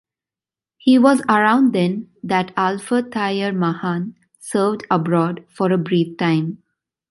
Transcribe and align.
It 0.83 0.97
was 0.97 1.21
around 1.29 1.73
then 1.73 2.09
that 2.23 2.55
Alfred 2.57 3.11
Thayer 3.11 3.53
Mahan 3.53 4.15
served 4.39 4.83
aboard 4.89 5.45
for 5.51 5.71
a 5.71 5.77
brief 5.77 6.17
time. 6.17 6.63